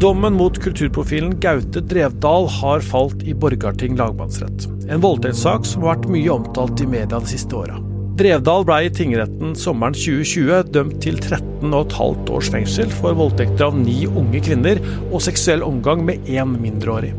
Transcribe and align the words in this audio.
Dommen 0.00 0.32
mot 0.32 0.58
kulturprofilen 0.58 1.40
Gaute 1.40 1.80
Drevdal 1.80 2.46
har 2.48 2.80
falt 2.80 3.22
i 3.22 3.34
Borgarting 3.34 3.96
lagmannsrett. 3.96 4.64
En 4.88 5.00
voldtektssak 5.00 5.66
som 5.68 5.82
har 5.84 5.98
vært 5.98 6.06
mye 6.08 6.30
omtalt 6.32 6.80
i 6.80 6.86
media 6.88 7.18
de 7.18 7.28
siste 7.28 7.52
åra. 7.52 7.74
Drevdal 8.16 8.64
ble 8.64 8.78
i 8.86 8.92
tingretten 8.96 9.52
sommeren 9.60 9.92
2020 9.92 10.70
dømt 10.72 10.94
til 11.04 11.20
13,5 11.20 12.32
års 12.32 12.48
fengsel 12.54 12.88
for 12.96 13.18
voldtekter 13.18 13.66
av 13.66 13.76
ni 13.76 14.06
unge 14.08 14.40
kvinner 14.46 14.80
og 15.10 15.20
seksuell 15.26 15.66
omgang 15.66 16.00
med 16.08 16.24
én 16.32 16.54
mindreårig. 16.62 17.12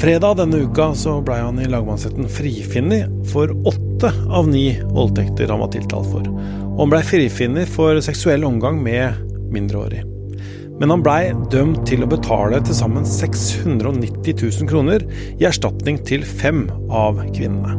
Fredag 0.00 0.38
denne 0.40 0.62
uka 0.64 0.94
så 0.96 1.18
ble 1.20 1.36
han 1.36 1.60
i 1.60 1.68
lagmannsretten 1.68 2.32
frifunnet 2.32 3.12
for 3.28 3.52
åtte 3.68 4.14
av 4.32 4.48
ni 4.48 4.70
voldtekter 4.88 5.52
han 5.52 5.60
var 5.66 5.74
tiltalt 5.76 6.08
for. 6.14 6.32
Og 6.70 6.80
han 6.86 6.96
ble 6.96 7.02
frifunnet 7.12 7.68
for 7.76 8.00
seksuell 8.08 8.48
omgang 8.48 8.80
med 8.80 9.20
mindreårig. 9.52 10.06
Men 10.82 10.90
han 10.90 11.02
blei 11.06 11.28
dømt 11.52 11.84
til 11.86 12.00
å 12.02 12.08
betale 12.10 12.58
til 12.66 12.74
sammen 12.74 13.04
690 13.06 14.32
000 14.34 14.66
kroner 14.66 15.04
i 15.38 15.46
erstatning 15.46 16.00
til 16.08 16.24
fem 16.26 16.64
av 16.90 17.20
kvinnene. 17.36 17.76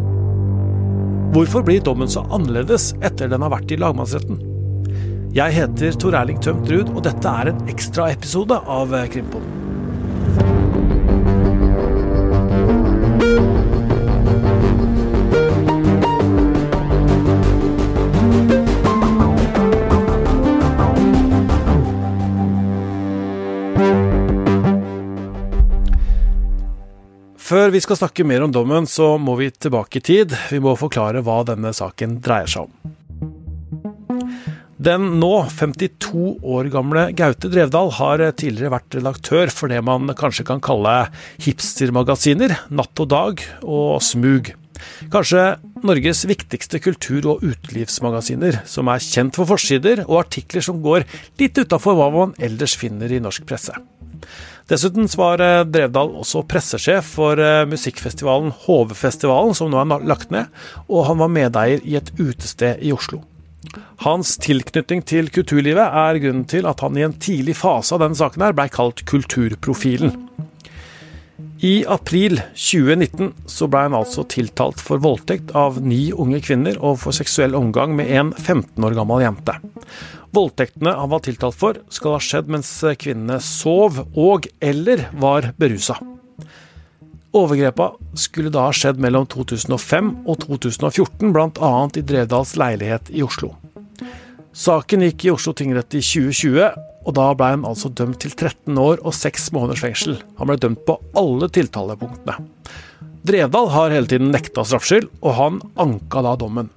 Hvorfor 1.35 1.65
blir 1.67 1.83
dommen 1.83 2.07
så 2.07 2.23
annerledes 2.31 2.93
etter 3.03 3.27
den 3.27 3.43
har 3.43 3.51
vært 3.51 3.73
i 3.75 3.79
lagmannsretten? 3.83 4.39
Jeg 5.35 5.57
heter 5.57 5.99
Tor 5.99 6.15
Erling 6.15 6.39
Tømt 6.45 6.71
Ruud, 6.71 6.93
og 6.93 7.03
dette 7.09 7.35
er 7.41 7.51
en 7.51 7.61
ekstraepisode 7.73 8.61
av 8.71 8.95
Krimpodden. 9.11 9.62
Før 27.43 27.73
vi 27.73 27.81
skal 27.83 27.97
snakke 27.99 28.23
mer 28.23 28.45
om 28.45 28.51
dommen, 28.55 28.85
så 28.87 29.17
må 29.19 29.33
vi 29.35 29.49
tilbake 29.51 29.99
i 29.99 30.03
tid. 30.05 30.31
Vi 30.47 30.61
må 30.63 30.77
forklare 30.79 31.19
hva 31.25 31.41
denne 31.43 31.73
saken 31.75 32.21
dreier 32.23 32.47
seg 32.47 32.69
om. 32.69 32.93
Den 34.83 35.09
nå 35.19 35.31
52 35.51 36.37
år 36.39 36.69
gamle 36.71 37.03
Gaute 37.15 37.51
Drevdal 37.51 37.91
har 37.99 38.23
tidligere 38.39 38.71
vært 38.73 38.95
redaktør 38.97 39.51
for 39.51 39.71
det 39.71 39.81
man 39.83 40.11
kanskje 40.19 40.45
kan 40.47 40.63
kalle 40.63 40.95
hipstermagasiner, 41.43 42.55
Natt 42.71 43.03
og 43.03 43.11
Dag 43.11 43.43
og 43.63 43.99
Smug. 44.03 44.53
Kanskje 45.11 45.43
Norges 45.83 46.23
viktigste 46.27 46.79
kultur- 46.83 47.27
og 47.35 47.43
utelivsmagasiner, 47.43 48.61
som 48.67 48.87
er 48.91 49.03
kjent 49.03 49.35
for 49.39 49.51
forsider 49.51 50.05
og 50.07 50.21
artikler 50.23 50.63
som 50.63 50.79
går 50.83 51.03
litt 51.43 51.59
utafor 51.59 51.99
hva 51.99 52.07
man 52.15 52.35
ellers 52.39 52.75
finner 52.79 53.11
i 53.11 53.19
norsk 53.23 53.47
presse. 53.47 53.75
Dessuten 54.71 55.09
var 55.19 55.41
eh, 55.43 55.65
Drevdal 55.67 56.13
også 56.21 56.45
pressesjef 56.47 57.13
for 57.17 57.39
eh, 57.41 57.65
musikkfestivalen 57.67 58.53
HV-festivalen, 58.63 59.55
som 59.57 59.71
nå 59.71 59.81
er 59.81 60.07
lagt 60.07 60.31
ned, 60.31 60.51
og 60.87 61.07
han 61.09 61.19
var 61.19 61.31
medeier 61.33 61.83
i 61.83 61.97
et 61.99 62.13
utested 62.19 62.79
i 62.83 62.93
Oslo. 62.95 63.23
Hans 64.03 64.35
tilknytning 64.43 65.03
til 65.07 65.29
kulturlivet 65.33 65.83
er 65.83 66.19
grunnen 66.21 66.47
til 66.49 66.67
at 66.69 66.83
han 66.83 66.97
i 66.99 67.05
en 67.05 67.15
tidlig 67.15 67.55
fase 67.59 67.95
av 67.95 68.03
denne 68.03 68.19
saken 68.19 68.43
her 68.43 68.55
blei 68.55 68.67
kalt 68.71 69.05
Kulturprofilen. 69.09 70.15
I 71.63 71.85
april 71.87 72.41
2019 72.59 73.29
så 73.47 73.69
ble 73.71 73.85
han 73.85 73.93
altså 73.95 74.25
tiltalt 74.27 74.81
for 74.83 74.99
voldtekt 74.99 75.53
av 75.55 75.77
ni 75.79 76.09
unge 76.11 76.41
kvinner 76.43 76.75
og 76.83 76.97
for 77.05 77.15
seksuell 77.15 77.55
omgang 77.55 77.93
med 77.95 78.11
en 78.11 78.33
15 78.35 78.83
år 78.83 78.97
gammel 78.97 79.23
jente. 79.23 79.55
Voldtektene 80.35 80.91
han 80.97 81.13
var 81.13 81.23
tiltalt 81.23 81.55
for, 81.55 81.79
skal 81.87 82.17
ha 82.17 82.19
skjedd 82.25 82.51
mens 82.51 82.73
kvinnene 82.99 83.39
sov 83.39 84.01
og 84.11 84.49
eller 84.59 85.05
var 85.15 85.53
berusa. 85.55 85.95
Overgrepa 87.31 87.93
skulle 88.19 88.51
da 88.51 88.67
ha 88.67 88.75
skjedd 88.75 88.99
mellom 88.99 89.29
2005 89.31 90.11
og 90.27 90.43
2014, 90.43 91.31
bl.a. 91.31 91.73
i 91.95 92.03
Drevdals 92.11 92.57
leilighet 92.59 93.07
i 93.15 93.23
Oslo. 93.23 93.53
Saken 94.51 95.07
gikk 95.07 95.29
i 95.29 95.31
Oslo 95.31 95.55
tingrett 95.55 95.95
i 95.95 96.03
2020, 96.03 96.75
og 97.03 97.15
da 97.17 97.29
ble 97.37 97.49
han 97.55 97.67
altså 97.67 97.91
dømt 97.91 98.21
til 98.23 98.33
13 98.33 98.79
år 98.79 99.01
og 99.03 99.15
6 99.17 99.51
måneders 99.55 99.83
fengsel. 99.83 100.17
Han 100.39 100.49
ble 100.49 100.59
dømt 100.61 100.83
på 100.87 100.97
alle 101.19 101.49
tiltalepunktene. 101.53 102.37
Drevdal 103.23 103.69
har 103.71 103.93
hele 103.95 104.09
tiden 104.11 104.33
nekta 104.33 104.65
straffskyld, 104.67 105.07
og 105.23 105.37
han 105.37 105.59
anka 105.79 106.23
da 106.25 106.33
dommen. 106.39 106.71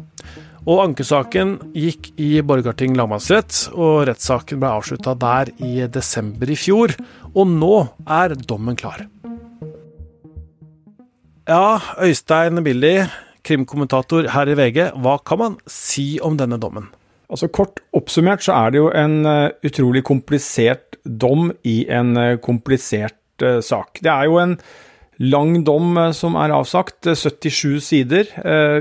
Og 0.67 0.81
ankesaken 0.83 1.57
gikk 1.79 2.13
i 2.19 2.41
Borgarting 2.43 2.97
lagmannsrett, 2.99 3.69
og 3.75 4.07
rettssaken 4.09 4.59
ble 4.63 4.71
avslutta 4.79 5.15
der 5.19 5.53
i 5.63 5.87
desember 5.91 6.51
i 6.51 6.59
fjor. 6.59 6.95
Og 7.35 7.51
nå 7.51 7.75
er 8.03 8.35
dommen 8.51 8.79
klar. 8.79 9.05
Ja, 11.47 11.79
Øystein 12.03 12.59
Billy, 12.67 13.07
krimkommentator 13.47 14.27
her 14.35 14.51
i 14.51 14.57
VG, 14.59 14.81
hva 14.99 15.19
kan 15.23 15.39
man 15.39 15.59
si 15.71 16.17
om 16.19 16.35
denne 16.39 16.59
dommen? 16.59 16.89
Altså 17.33 17.49
Kort 17.51 17.81
oppsummert 17.97 18.45
så 18.47 18.55
er 18.55 18.73
det 18.73 18.83
jo 18.83 18.91
en 18.95 19.21
uh, 19.27 19.53
utrolig 19.67 20.05
komplisert 20.07 20.99
dom 21.05 21.51
i 21.67 21.81
en 21.91 22.15
uh, 22.19 22.37
komplisert 22.43 23.43
uh, 23.43 23.59
sak. 23.65 23.99
Det 24.03 24.13
er 24.13 24.29
jo 24.31 24.39
en 24.43 24.59
lang 25.23 25.63
dom 25.65 25.97
eh, 25.99 26.13
som 26.17 26.37
er 26.41 26.55
avsagt, 26.55 27.07
77 27.09 27.49
eh, 27.49 27.81
sider. 27.85 28.33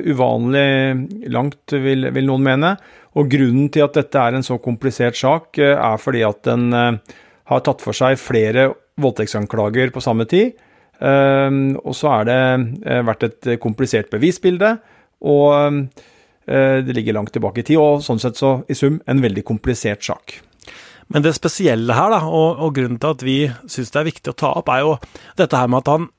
Uvanlig 0.05 1.29
langt, 1.31 1.71
vil, 1.71 2.09
vil, 2.11 2.27
noen 2.27 2.45
mene. 2.45 2.75
Og 3.15 3.29
grunnen 3.31 3.69
til 3.71 3.85
at 3.85 3.95
dette 3.95 4.19
er 4.19 4.35
en 4.35 4.45
så 4.45 4.57
komplisert 4.59 5.15
sak, 5.15 5.57
er 5.57 6.01
fordi 6.01 6.25
at 6.27 6.41
den 6.43 6.73
har 6.75 7.61
tatt 7.63 7.83
for 7.83 7.95
seg 7.95 8.17
flere 8.19 8.73
voldtektsanklager 8.99 9.93
på 9.95 10.03
samme 10.03 10.25
tid. 10.27 10.57
og 10.99 11.95
så 11.95 12.11
har 12.11 12.27
det 12.27 12.41
vært 13.07 13.23
et 13.23 13.47
komplisert 13.63 14.11
bevisbilde. 14.11 14.73
Og 15.23 15.87
det 16.45 16.93
ligger 16.93 17.15
langt 17.17 17.31
tilbake 17.33 17.63
i 17.63 17.65
tid, 17.65 17.79
og 17.81 18.03
sånn 18.05 18.19
sett 18.21 18.37
så 18.37 18.59
i 18.69 18.77
sum 18.77 18.99
en 19.09 19.23
veldig 19.23 19.41
komplisert 19.47 20.05
sak. 20.05 20.35
Men 21.13 21.25
det 21.25 21.35
spesielle 21.37 21.93
her, 21.93 22.11
da, 22.13 22.21
og, 22.25 22.61
og 22.65 22.75
grunnen 22.77 22.99
til 23.01 23.13
at 23.13 23.25
vi 23.25 23.37
syns 23.69 23.93
det 23.93 24.01
er 24.01 24.07
viktig 24.09 24.33
å 24.33 24.37
ta 24.37 24.51
opp, 24.59 24.69
er 24.73 24.83
jo 24.85 24.95
dette 25.37 25.57
her 25.57 25.71
med 25.71 25.83
at 25.83 25.95
han 25.95 26.11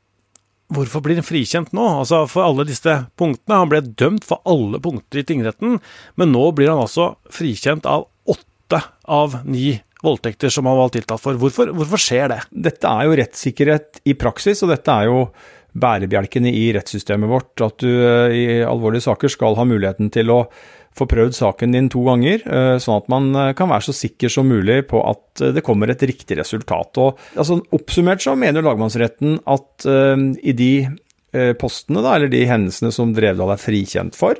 Hvorfor 0.67 0.99
blir 0.99 1.15
han 1.15 1.23
frikjent 1.23 1.69
nå? 1.79 1.83
Altså 2.01 2.25
For 2.27 2.43
alle 2.43 2.65
disse 2.67 2.91
punktene. 3.15 3.61
Han 3.61 3.71
ble 3.71 3.85
dømt 3.87 4.25
for 4.27 4.43
alle 4.51 4.81
punkter 4.83 5.21
i 5.21 5.27
tingretten, 5.29 5.77
men 6.19 6.33
nå 6.35 6.49
blir 6.59 6.73
han 6.73 6.83
altså 6.83 7.13
frikjent 7.31 7.87
av 7.87 8.09
åtte 8.27 8.81
av 9.07 9.37
ni 9.47 9.77
voldtekter 10.03 10.51
som 10.51 10.67
han 10.67 10.81
var 10.81 10.91
tiltalt 10.95 11.23
for. 11.23 11.39
Hvorfor, 11.39 11.71
hvorfor 11.71 12.03
skjer 12.03 12.33
det? 12.35 12.41
Dette 12.51 12.91
er 12.91 13.07
jo 13.07 13.15
rettssikkerhet 13.23 14.03
i 14.11 14.17
praksis, 14.19 14.65
og 14.67 14.75
dette 14.75 14.91
er 14.91 15.07
jo 15.07 15.21
bærebjelkene 15.81 16.53
i 16.55 16.71
rettssystemet 16.77 17.31
vårt. 17.31 17.53
At 17.65 17.79
du 17.83 17.91
eh, 17.91 18.35
i 18.35 18.45
alvorlige 18.67 19.07
saker 19.09 19.33
skal 19.33 19.57
ha 19.59 19.67
muligheten 19.69 20.11
til 20.15 20.33
å 20.33 20.41
få 20.97 21.05
prøvd 21.11 21.35
saken 21.37 21.75
din 21.77 21.91
to 21.93 22.03
ganger, 22.07 22.45
eh, 22.49 22.77
sånn 22.83 23.03
at 23.03 23.11
man 23.13 23.29
eh, 23.37 23.53
kan 23.57 23.69
være 23.73 23.89
så 23.89 23.97
sikker 23.97 24.33
som 24.33 24.49
mulig 24.49 24.83
på 24.91 25.03
at 25.05 25.45
det 25.57 25.65
kommer 25.65 25.93
et 25.93 26.05
riktig 26.09 26.39
resultat. 26.41 27.03
Og, 27.03 27.21
altså, 27.37 27.61
oppsummert 27.77 28.25
så 28.25 28.37
mener 28.39 28.65
lagmannsretten 28.65 29.43
at 29.53 29.85
uh, 29.85 30.17
i 30.41 30.55
de 30.57 30.71
postene, 31.61 32.01
da, 32.01 32.15
eller 32.17 32.31
de 32.33 32.47
hendelsene 32.49 32.89
som 32.95 33.11
Drevdal 33.13 33.51
er 33.53 33.61
frikjent 33.61 34.17
for, 34.17 34.39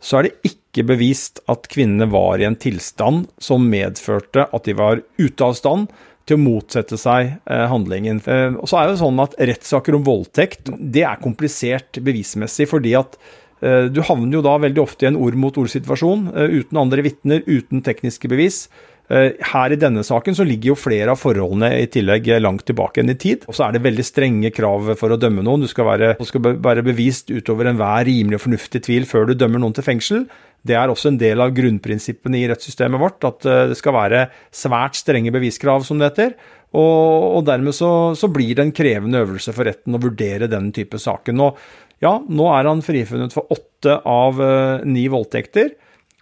så 0.00 0.20
er 0.20 0.28
det 0.28 0.48
ikke 0.48 0.86
bevist 0.88 1.42
at 1.52 1.68
kvinnene 1.68 2.06
var 2.08 2.40
i 2.40 2.46
en 2.48 2.56
tilstand 2.56 3.26
som 3.42 3.66
medførte 3.68 4.46
at 4.48 4.64
de 4.64 4.76
var 4.78 5.02
ute 5.20 5.44
av 5.44 5.58
stand 5.58 5.92
til 6.28 6.38
å 6.38 6.44
motsette 6.44 7.00
seg 7.00 7.34
eh, 7.34 7.66
handlingen. 7.72 8.22
Eh, 8.28 8.54
og 8.54 8.68
så 8.70 8.82
er 8.82 8.92
det 8.92 9.00
sånn 9.02 9.24
at 9.24 9.36
Rettssaker 9.50 9.96
om 9.98 10.06
voldtekt 10.06 10.72
det 10.78 11.06
er 11.08 11.20
komplisert 11.24 12.00
bevismessig, 12.04 12.68
fordi 12.70 12.94
at 13.00 13.18
Eh, 13.60 13.88
du 13.90 14.02
havner 14.06 14.38
jo 14.38 14.44
da 14.44 14.54
veldig 14.62 14.82
ofte 14.82 15.06
i 15.06 15.10
en 15.10 15.18
ord-mot-ord-situasjon, 15.18 16.28
eh, 16.34 16.60
uten 16.62 16.78
andre 16.78 17.02
vitner, 17.02 17.42
uten 17.46 17.82
tekniske 17.82 18.30
bevis. 18.30 18.68
Eh, 19.10 19.32
her 19.40 19.72
i 19.72 19.80
denne 19.80 20.04
saken 20.04 20.36
så 20.36 20.44
ligger 20.44 20.74
jo 20.74 20.74
flere 20.76 21.14
av 21.14 21.18
forholdene 21.18 21.70
i 21.80 21.86
tillegg 21.88 22.28
langt 22.42 22.66
tilbake 22.68 23.00
enn 23.00 23.10
i 23.10 23.16
tid. 23.16 23.46
Og 23.48 23.56
så 23.56 23.66
er 23.66 23.72
det 23.72 23.82
veldig 23.82 24.04
strenge 24.04 24.52
krav 24.52 24.94
for 24.98 25.08
å 25.08 25.18
dømme 25.18 25.42
noen. 25.42 25.64
Du 25.64 25.66
skal 25.66 25.86
være, 25.88 26.18
du 26.18 26.26
skal 26.28 26.60
være 26.60 26.84
bevist 26.84 27.32
utover 27.32 27.70
enhver 27.70 28.04
rimelig 28.04 28.36
og 28.36 28.44
fornuftig 28.44 28.82
tvil 28.84 29.08
før 29.08 29.26
du 29.26 29.34
dømmer 29.34 29.58
noen 29.58 29.72
til 29.72 29.86
fengsel. 29.86 30.28
Det 30.66 30.74
er 30.76 30.90
også 30.90 31.12
en 31.12 31.18
del 31.20 31.40
av 31.40 31.52
grunnprinsippene 31.56 32.40
i 32.40 32.46
rettssystemet 32.50 33.00
vårt, 33.00 33.24
at 33.24 33.44
det 33.70 33.76
skal 33.78 33.94
være 33.94 34.24
svært 34.52 34.98
strenge 34.98 35.32
beviskrav, 35.32 35.84
som 35.86 36.00
det 36.00 36.10
heter. 36.10 36.34
Og, 36.76 37.38
og 37.38 37.44
dermed 37.48 37.76
så, 37.76 38.12
så, 38.18 38.28
blir 38.32 38.56
det 38.56 38.66
en 38.66 38.74
krevende 38.76 39.22
øvelse 39.24 39.54
for 39.56 39.68
retten 39.68 39.96
å 39.96 40.02
vurdere 40.02 40.50
den 40.52 40.70
type 40.76 41.00
saken. 41.00 41.40
Og 41.40 41.60
ja, 42.04 42.18
nå 42.20 42.48
er 42.52 42.68
han 42.68 42.84
frifunnet 42.84 43.34
for 43.34 43.48
åtte 43.54 44.00
av 44.04 44.40
uh, 44.40 44.84
ni 44.84 45.06
voldtekter. 45.10 45.72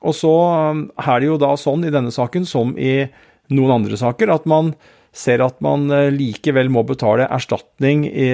Og 0.06 0.14
så 0.14 0.34
um, 0.70 0.84
er 1.02 1.22
det 1.22 1.32
jo 1.32 1.40
da 1.42 1.54
sånn 1.58 1.88
i 1.88 1.94
denne 1.94 2.14
saken 2.14 2.46
som 2.46 2.76
i 2.78 3.00
noen 3.54 3.80
andre 3.80 3.98
saker 3.98 4.30
at 4.34 4.46
man 4.50 4.74
ser 5.16 5.40
at 5.40 5.62
man 5.64 5.86
likevel 6.12 6.68
må 6.68 6.82
betale 6.84 7.24
erstatning 7.32 8.02
i, 8.04 8.26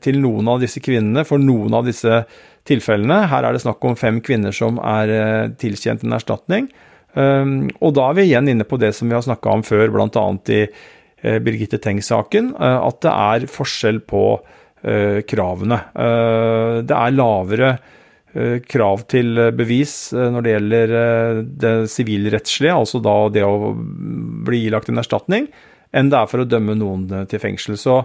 til 0.00 0.22
noen 0.22 0.46
av 0.48 0.62
disse 0.62 0.80
kvinnene 0.80 1.26
for 1.28 1.42
noen 1.42 1.74
av 1.76 1.84
disse 1.84 2.22
tilfellene. 2.68 3.24
Her 3.30 3.46
er 3.46 3.54
det 3.54 3.62
snakk 3.64 3.84
om 3.84 3.96
fem 3.98 4.20
kvinner 4.24 4.54
som 4.56 4.80
er 4.80 5.12
uh, 5.12 5.52
tilkjent 5.60 6.04
en 6.04 6.16
erstatning. 6.16 6.68
Um, 7.14 7.70
og 7.78 7.94
da 7.96 8.08
er 8.08 8.18
vi 8.18 8.28
igjen 8.28 8.50
inne 8.50 8.66
på 8.66 8.78
det 8.80 8.94
som 8.96 9.10
vi 9.10 9.16
har 9.16 9.24
snakka 9.24 9.58
om 9.58 9.64
før, 9.66 9.92
bl.a. 9.94 10.26
i 10.50 10.66
Birgitte 11.40 11.78
Tengs-saken, 11.80 12.50
at 12.60 12.98
det 13.00 13.10
er 13.10 13.44
forskjell 13.48 14.02
på 14.04 14.24
kravene. 15.24 15.78
Det 16.84 16.96
er 16.98 17.14
lavere 17.14 17.70
krav 18.68 19.06
til 19.08 19.40
bevis 19.56 19.94
når 20.12 20.44
det 20.44 20.52
gjelder 20.52 20.92
det 21.64 21.72
sivilrettslige, 21.88 22.74
altså 22.76 23.00
da 23.00 23.14
det 23.32 23.46
å 23.48 23.72
bli 23.72 24.66
ilagt 24.66 24.92
en 24.92 25.00
erstatning, 25.00 25.48
enn 25.96 26.12
det 26.12 26.20
er 26.20 26.28
for 26.28 26.44
å 26.44 26.48
dømme 26.50 26.76
noen 26.76 27.24
til 27.30 27.40
fengsel. 27.40 27.80
Så, 27.80 28.02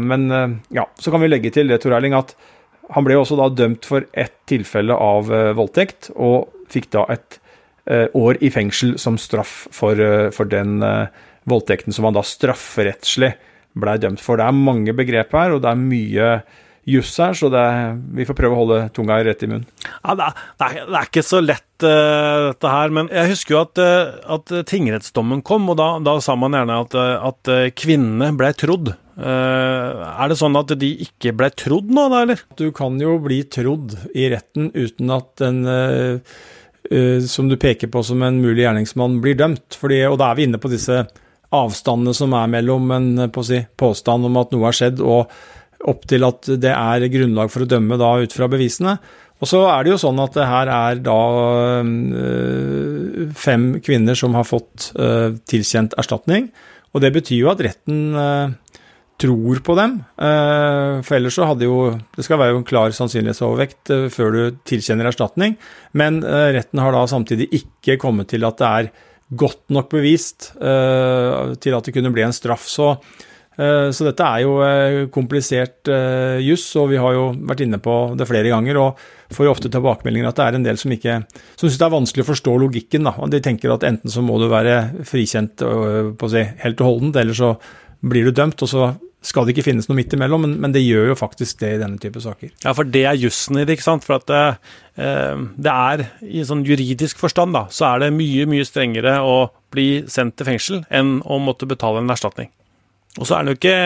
men 0.00 0.24
ja, 0.72 0.88
så 0.96 1.12
kan 1.12 1.20
vi 1.20 1.28
legge 1.28 1.52
til 1.52 1.68
det, 1.68 1.82
Tor 1.84 1.98
Erling, 1.98 2.16
at 2.16 2.32
han 2.94 3.06
ble 3.06 3.18
også 3.18 3.38
da 3.38 3.48
dømt 3.52 3.86
for 3.88 4.06
ett 4.18 4.34
tilfelle 4.50 4.94
av 4.94 5.30
uh, 5.30 5.52
voldtekt, 5.58 6.10
og 6.16 6.50
fikk 6.70 6.90
da 6.94 7.06
et 7.12 7.38
uh, 7.90 8.06
år 8.18 8.40
i 8.42 8.50
fengsel 8.52 8.96
som 9.00 9.18
straff 9.20 9.64
for, 9.74 9.98
uh, 9.98 10.28
for 10.34 10.50
den 10.50 10.80
voldtekten 11.50 11.94
som 11.94 12.06
han 12.08 12.16
da 12.16 12.24
strafferettslig 12.26 13.32
blei 13.80 13.96
dømt 14.02 14.22
for. 14.22 14.40
Det 14.40 14.46
er 14.46 14.56
mange 14.56 14.94
begrep 14.96 15.32
her, 15.36 15.54
og 15.54 15.62
det 15.64 15.70
er 15.70 15.84
mye 15.84 16.32
juss 16.88 17.12
her, 17.20 17.34
så 17.36 17.50
det, 17.52 17.64
vi 18.16 18.24
får 18.28 18.36
prøve 18.38 18.56
å 18.56 18.60
holde 18.62 18.78
tunga 18.96 19.18
rett 19.24 19.42
i 19.44 19.48
munnen. 19.50 19.66
Ja, 19.84 20.14
det, 20.16 20.28
er, 20.28 20.38
det, 20.56 20.68
er, 20.68 20.86
det 20.88 20.98
er 21.00 21.10
ikke 21.10 21.24
så 21.26 21.42
lett, 21.44 21.68
uh, 21.84 22.50
dette 22.50 22.72
her. 22.72 22.94
Men 22.96 23.10
jeg 23.12 23.32
husker 23.34 23.56
jo 23.56 23.62
at, 23.64 23.82
uh, 23.82 24.36
at 24.36 24.54
tingrettsdommen 24.70 25.44
kom, 25.46 25.68
og 25.72 25.78
da, 25.80 25.92
da, 26.04 26.16
sa 26.24 26.36
man 26.40 26.56
gjerne 26.56 26.80
at, 26.86 26.96
at 27.30 27.52
kvinnene 27.78 28.32
ble 28.38 28.52
trodd. 28.58 28.94
Uh, 29.20 30.06
er 30.14 30.32
det 30.32 30.38
sånn 30.40 30.56
at 30.56 30.72
de 30.80 30.94
ikke 31.04 31.34
ble 31.36 31.50
trodd 31.52 31.90
nå, 31.92 32.08
da, 32.12 32.24
eller? 32.24 32.44
Du 32.56 32.70
kan 32.76 32.96
jo 33.02 33.18
bli 33.22 33.42
trodd 33.52 33.98
i 34.16 34.30
retten 34.32 34.72
uten 34.76 35.12
at 35.16 35.34
den 35.42 35.62
som 37.30 37.46
du 37.46 37.54
peker 37.60 37.86
på 37.92 38.00
som 38.02 38.22
en 38.26 38.40
mulig 38.42 38.64
gjerningsmann, 38.64 39.20
blir 39.22 39.36
dømt. 39.38 39.76
Fordi, 39.78 40.00
og 40.08 40.16
da 40.18 40.32
er 40.32 40.38
vi 40.40 40.46
inne 40.48 40.58
på 40.58 40.72
disse 40.72 41.04
avstandene 41.54 42.14
som 42.16 42.34
er 42.34 42.50
mellom 42.50 42.90
en 42.94 43.10
på 43.30 43.44
si, 43.46 43.60
påstand 43.78 44.26
om 44.26 44.38
at 44.40 44.50
noe 44.54 44.66
har 44.66 44.74
skjedd, 44.74 45.02
og 45.04 45.30
opp 45.88 46.06
til 46.10 46.26
at 46.26 46.48
det 46.60 46.72
er 46.74 47.08
grunnlag 47.12 47.50
for 47.52 47.64
å 47.64 47.68
dømme 47.68 47.98
da 48.00 48.14
ut 48.20 48.34
fra 48.36 48.48
bevisene. 48.52 48.98
Og 49.40 49.48
så 49.48 49.60
er 49.72 49.84
det 49.84 49.94
jo 49.94 50.00
sånn 50.00 50.20
at 50.20 50.34
det 50.36 50.46
her 50.48 50.70
er 50.72 50.98
da 51.00 51.20
øh, 51.80 53.30
fem 53.36 53.70
kvinner 53.84 54.18
som 54.18 54.36
har 54.36 54.44
fått 54.48 54.90
øh, 55.00 55.38
tilkjent 55.48 55.96
erstatning. 56.00 56.50
Og 56.92 57.00
det 57.04 57.12
betyr 57.14 57.38
jo 57.38 57.52
at 57.52 57.62
retten 57.64 58.18
øh, 58.20 58.52
tror 59.20 59.62
på 59.64 59.76
dem. 59.76 59.98
For 60.16 61.12
ellers 61.12 61.36
så 61.36 61.44
hadde 61.44 61.66
jo 61.66 61.90
Det 62.16 62.24
skal 62.24 62.38
være 62.40 62.54
jo 62.54 62.60
en 62.62 62.64
klar 62.64 62.94
sannsynlighetsovervekt 62.96 63.92
før 64.14 64.32
du 64.32 64.38
tilkjenner 64.64 65.10
erstatning. 65.10 65.58
Men 65.92 66.22
retten 66.24 66.80
har 66.80 66.96
da 66.96 67.02
samtidig 67.04 67.50
ikke 67.52 67.98
kommet 68.00 68.30
til 68.32 68.48
at 68.48 68.56
det 68.56 68.70
er 68.70 68.88
godt 69.28 69.60
nok 69.76 69.90
bevist 69.92 70.54
til 70.56 71.76
at 71.76 71.84
det 71.84 71.92
kunne 71.92 72.14
bli 72.16 72.24
en 72.24 72.32
straff. 72.32 72.64
Så 72.64 72.94
så 73.92 74.06
dette 74.06 74.24
er 74.24 74.44
jo 74.44 74.54
eh, 74.64 75.02
komplisert 75.12 75.90
eh, 75.92 76.38
juss, 76.40 76.64
og 76.80 76.88
vi 76.92 77.00
har 77.02 77.16
jo 77.16 77.26
vært 77.50 77.64
inne 77.66 77.80
på 77.82 77.96
det 78.16 78.28
flere 78.30 78.52
ganger. 78.52 78.78
og 78.80 79.02
får 79.30 79.46
jo 79.46 79.52
ofte 79.52 79.70
tilbakemeldinger 79.70 80.30
at 80.30 80.38
det 80.38 80.46
er 80.46 80.56
en 80.58 80.64
del 80.64 80.78
som 80.80 80.94
ikke 80.94 81.20
som 81.28 81.66
syns 81.68 81.76
det 81.78 81.86
er 81.86 81.92
vanskelig 81.92 82.24
å 82.24 82.30
forstå 82.30 82.56
logikken. 82.64 83.04
da, 83.06 83.12
De 83.30 83.40
tenker 83.44 83.74
at 83.74 83.84
enten 83.86 84.10
så 84.10 84.24
må 84.24 84.38
du 84.40 84.48
være 84.50 85.04
frikjent 85.06 85.62
på 85.62 86.26
å 86.26 86.32
si, 86.32 86.42
helt 86.64 86.80
og 86.80 86.88
holdent, 86.88 87.20
eller 87.20 87.36
så 87.36 87.52
blir 88.00 88.26
du 88.26 88.32
dømt, 88.34 88.62
og 88.64 88.70
så 88.70 88.88
skal 89.22 89.44
det 89.44 89.52
ikke 89.52 89.66
finnes 89.68 89.86
noe 89.86 89.98
midt 89.98 90.16
imellom, 90.16 90.40
men, 90.46 90.54
men 90.64 90.72
det 90.72 90.80
gjør 90.80 91.12
jo 91.12 91.18
faktisk 91.20 91.60
det 91.60 91.74
i 91.74 91.80
denne 91.82 92.00
type 92.00 92.22
saker. 92.24 92.54
Ja, 92.64 92.72
for 92.72 92.88
det 92.88 93.04
er 93.04 93.18
jussen 93.20 93.60
i 93.60 93.66
det, 93.68 93.76
ikke 93.76 93.86
sant. 93.86 94.06
For 94.06 94.16
at 94.16 94.24
det, 94.30 94.44
det 95.60 95.74
er 95.74 96.06
i 96.24 96.46
sånn 96.48 96.64
juridisk 96.64 97.20
forstand, 97.20 97.52
da, 97.54 97.66
så 97.68 97.92
er 97.92 98.06
det 98.06 98.14
mye, 98.16 98.48
mye 98.48 98.64
strengere 98.64 99.18
å 99.20 99.50
bli 99.70 100.06
sendt 100.10 100.40
til 100.40 100.48
fengsel 100.48 100.80
enn 100.88 101.20
å 101.28 101.38
måtte 101.44 101.68
betale 101.68 102.00
en 102.00 102.16
erstatning. 102.16 102.48
Og 103.18 103.26
så 103.26 103.34
er 103.34 103.42
han 103.42 103.50
jo 103.50 103.58
ikke 103.58 103.78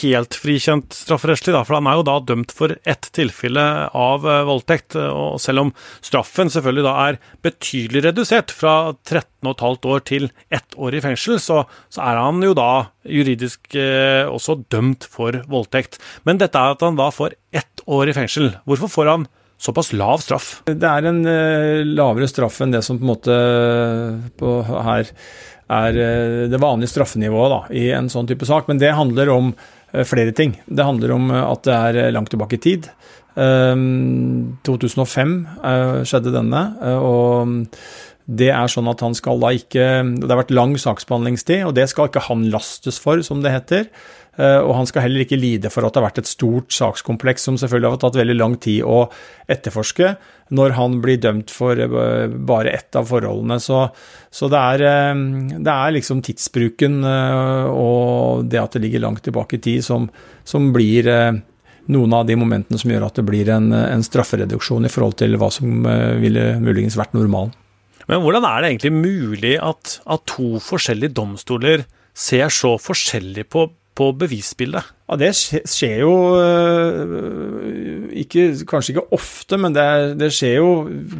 helt 0.00 0.36
frikjent 0.36 0.94
strafferettslig, 0.94 1.54
for 1.64 1.78
han 1.78 1.88
er 1.88 1.96
jo 1.98 2.04
da 2.06 2.16
dømt 2.28 2.52
for 2.54 2.74
ett 2.88 3.08
tilfelle 3.16 3.64
av 3.96 4.26
eh, 4.28 4.42
voldtekt. 4.46 4.94
Og 5.00 5.40
selv 5.42 5.64
om 5.64 5.72
straffen 6.04 6.52
selvfølgelig 6.52 6.84
da 6.86 6.92
er 7.08 7.18
betydelig 7.46 8.04
redusert, 8.06 8.54
fra 8.54 8.92
13,5 9.08 9.90
år 9.90 10.04
til 10.06 10.30
ett 10.52 10.76
år 10.76 10.98
i 10.98 11.02
fengsel, 11.02 11.40
så, 11.42 11.64
så 11.90 12.04
er 12.06 12.20
han 12.20 12.44
jo 12.44 12.54
da 12.58 12.70
juridisk 13.08 13.74
eh, 13.74 14.28
også 14.28 14.60
dømt 14.70 15.08
for 15.10 15.40
voldtekt. 15.50 15.98
Men 16.28 16.40
dette 16.40 16.60
er 16.60 16.76
at 16.76 16.86
han 16.86 17.00
da 17.00 17.10
får 17.14 17.38
ett 17.56 17.86
år 17.90 18.12
i 18.12 18.16
fengsel. 18.20 18.52
Hvorfor 18.68 18.92
får 19.00 19.14
han 19.14 19.28
såpass 19.60 19.92
lav 19.92 20.22
straff? 20.24 20.60
Det 20.68 20.88
er 20.88 21.08
en 21.08 21.24
eh, 21.28 21.82
lavere 21.88 22.28
straff 22.30 22.60
enn 22.62 22.76
det 22.76 22.84
som 22.86 23.00
på 23.00 23.04
en 23.04 23.14
måte 23.14 23.40
på, 24.40 24.60
her 24.68 25.10
er 25.70 25.98
eh, 25.98 26.48
det 26.50 26.60
vanlige 26.60 26.92
straffenivået 26.94 27.52
da, 27.52 27.60
i 27.76 27.86
en 27.96 28.10
sånn 28.12 28.28
type 28.30 28.46
sak. 28.48 28.68
Men 28.70 28.80
det 28.82 28.96
handler 28.96 29.30
om 29.32 29.52
eh, 29.52 30.04
flere 30.08 30.34
ting. 30.36 30.56
Det 30.66 30.86
handler 30.86 31.14
om 31.16 31.30
eh, 31.30 31.46
at 31.46 31.64
det 31.68 31.78
er 31.78 32.14
langt 32.16 32.32
tilbake 32.34 32.58
i 32.58 32.64
tid. 32.70 32.90
2005 33.40 35.30
skjedde 36.04 36.32
denne. 36.34 36.62
og 36.98 37.52
det 38.30 38.52
er 38.54 38.70
sånn 38.70 38.88
at 38.90 39.02
han 39.02 39.16
skal 39.18 39.40
da 39.42 39.48
ikke 39.56 39.84
Det 40.22 40.28
har 40.30 40.38
vært 40.38 40.54
lang 40.54 40.76
saksbehandlingstid, 40.78 41.64
og 41.66 41.74
det 41.74 41.88
skal 41.90 42.10
ikke 42.10 42.28
han 42.28 42.46
lastes 42.52 43.00
for, 43.02 43.22
som 43.26 43.42
det 43.42 43.54
heter. 43.54 43.88
Eh, 44.38 44.60
og 44.62 44.72
han 44.78 44.86
skal 44.88 45.04
heller 45.04 45.24
ikke 45.24 45.38
lide 45.38 45.70
for 45.72 45.84
at 45.84 45.92
det 45.92 46.00
har 46.00 46.06
vært 46.06 46.20
et 46.22 46.30
stort 46.30 46.72
sakskompleks 46.72 47.48
som 47.48 47.58
selvfølgelig 47.60 47.96
har 47.96 48.02
tatt 48.04 48.18
veldig 48.20 48.36
lang 48.38 48.54
tid 48.62 48.86
å 48.86 49.02
etterforske, 49.50 50.14
når 50.54 50.76
han 50.78 50.98
blir 51.02 51.20
dømt 51.22 51.52
for 51.52 51.78
eh, 51.82 52.26
bare 52.30 52.72
ett 52.72 52.96
av 52.96 53.10
forholdene. 53.10 53.58
Så, 53.62 53.82
så 54.30 54.50
det, 54.52 54.62
er, 54.76 54.86
eh, 54.86 55.24
det, 55.56 55.74
er, 55.74 55.96
liksom 55.98 56.22
tidsbruken 56.24 57.00
og 57.02 58.46
det 58.50 58.60
at 58.62 58.76
det 58.76 58.84
ligger 58.86 59.04
langt 59.08 59.24
tilbake 59.26 59.58
i 59.58 59.64
tid, 59.64 59.84
som, 59.84 60.06
som 60.46 60.70
blir 60.74 61.08
noen 61.90 62.12
av 62.14 62.26
de 62.28 62.36
momentene 62.38 62.78
som 62.78 62.92
gjør 62.92 63.08
at 63.08 63.18
det 63.18 63.26
blir 63.26 63.50
en, 63.50 63.72
en 63.74 64.04
straffereduksjon 64.04 64.86
i 64.86 64.92
forhold 64.92 65.18
til 65.18 65.34
hva 65.40 65.50
som 65.52 65.82
ville 66.22 66.52
muligens 66.62 66.98
vært 67.00 67.16
normalen. 67.18 67.50
Men 68.08 68.22
hvordan 68.24 68.46
er 68.48 68.62
det 68.62 68.70
egentlig 68.70 68.92
mulig 68.94 69.54
at, 69.62 69.98
at 70.08 70.24
to 70.30 70.60
forskjellige 70.62 71.14
domstoler 71.16 71.84
ser 72.16 72.48
så 72.52 72.76
forskjellig 72.80 73.46
på 73.52 73.66
på 74.00 74.10
bevisbildet? 74.16 74.94
Ja, 75.10 75.16
Det 75.20 75.30
skjer 75.34 76.04
jo 76.04 76.12
øh, 76.38 78.06
ikke, 78.22 78.46
kanskje 78.68 78.94
ikke 78.94 79.16
ofte, 79.16 79.58
men 79.60 79.74
det, 79.76 79.84
det, 80.20 80.30
skjer 80.32 80.60
jo 80.60 80.70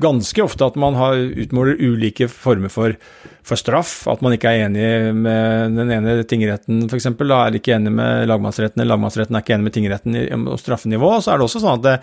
ganske 0.01 0.45
ofte 0.45 0.69
at 0.71 0.79
man 0.81 0.97
har, 0.97 1.19
utmåler 1.45 1.81
ulike 1.83 2.31
former 2.31 2.73
for, 2.73 2.95
for, 3.43 3.61
straff. 3.61 4.07
At 4.09 4.23
man 4.25 4.37
ikke 4.37 4.53
er 4.53 4.69
enig 4.69 4.87
med 5.19 5.77
den 5.77 5.93
ene 5.97 6.17
tingretten 6.31 6.87
f.eks. 6.87 7.11
Er 7.11 7.59
ikke 7.59 7.75
enig 7.77 7.93
med 7.99 8.31
lagmannsretten, 8.31 8.81
eller 8.81 8.95
lagmannsretten 8.95 9.37
er 9.37 9.45
ikke 9.45 9.59
enig 9.59 9.69
med 9.69 9.77
tingretten 9.77 10.21
om 10.39 10.49
straffenivå. 10.61 11.17
Så 11.21 11.35
er 11.35 11.41
det 11.41 11.49
også 11.51 11.65
sånn 11.65 11.83
at 11.83 11.89
det, 11.89 11.99